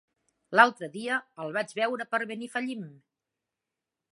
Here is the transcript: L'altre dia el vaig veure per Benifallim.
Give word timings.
L'altre 0.59 0.87
dia 0.95 1.17
el 1.43 1.53
vaig 1.57 1.75
veure 1.81 2.07
per 2.15 2.21
Benifallim. 2.33 2.89